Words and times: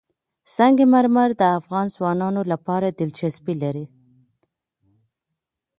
سنگ 0.55 0.77
مرمر 0.93 1.29
د 1.39 1.43
افغان 1.59 1.85
ځوانانو 1.95 2.41
لپاره 2.51 2.87
دلچسپي 2.99 3.55
لري. 3.63 3.85